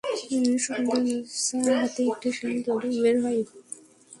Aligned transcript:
শকুনদের 0.63 1.23
মাঝ 1.65 1.79
হতে 1.81 2.01
একটি 2.09 2.29
শিয়াল 2.37 2.57
দৌড়ে 2.65 2.89
বের 3.03 3.15
হয়। 3.23 3.41